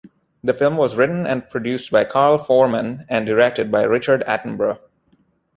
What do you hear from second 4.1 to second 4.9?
Attenborough.